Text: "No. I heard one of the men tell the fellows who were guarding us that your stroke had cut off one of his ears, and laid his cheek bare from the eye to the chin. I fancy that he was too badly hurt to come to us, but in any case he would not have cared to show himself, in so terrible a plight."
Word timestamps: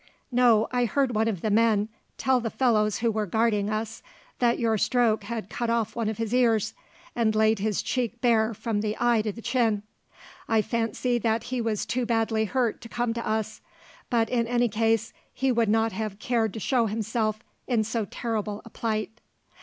"No. 0.31 0.67
I 0.71 0.85
heard 0.85 1.13
one 1.13 1.27
of 1.27 1.41
the 1.41 1.51
men 1.51 1.87
tell 2.17 2.39
the 2.39 2.49
fellows 2.49 2.97
who 3.05 3.11
were 3.11 3.27
guarding 3.27 3.69
us 3.69 4.01
that 4.39 4.57
your 4.57 4.75
stroke 4.75 5.25
had 5.25 5.47
cut 5.47 5.69
off 5.69 5.95
one 5.95 6.09
of 6.09 6.17
his 6.17 6.33
ears, 6.33 6.73
and 7.15 7.35
laid 7.35 7.59
his 7.59 7.83
cheek 7.83 8.19
bare 8.19 8.55
from 8.55 8.81
the 8.81 8.97
eye 8.99 9.21
to 9.21 9.31
the 9.31 9.43
chin. 9.43 9.83
I 10.49 10.63
fancy 10.63 11.19
that 11.19 11.43
he 11.43 11.61
was 11.61 11.85
too 11.85 12.07
badly 12.07 12.45
hurt 12.45 12.81
to 12.81 12.89
come 12.89 13.13
to 13.13 13.23
us, 13.29 13.61
but 14.09 14.27
in 14.31 14.47
any 14.47 14.69
case 14.69 15.13
he 15.31 15.51
would 15.51 15.69
not 15.69 15.91
have 15.91 16.17
cared 16.17 16.51
to 16.55 16.59
show 16.59 16.87
himself, 16.87 17.41
in 17.67 17.83
so 17.83 18.05
terrible 18.05 18.63
a 18.65 18.71
plight." 18.71 19.11